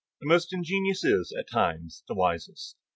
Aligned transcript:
The 0.19 0.25
most 0.25 0.51
ingenious 0.51 1.03
is, 1.03 1.31
at 1.37 1.47
times, 1.51 2.03
the 2.07 2.15
wisest. 2.15 2.75